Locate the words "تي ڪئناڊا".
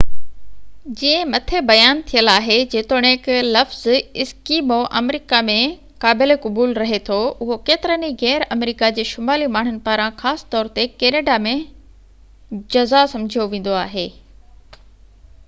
10.79-11.35